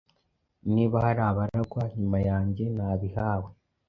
Niba 0.73 0.95
hari 1.05 1.21
abaragwa 1.29 1.83
nyuma 1.99 2.17
yanjye 2.29 2.63
nabihawe 2.75 3.49